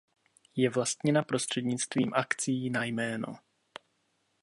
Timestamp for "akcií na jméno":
2.15-3.37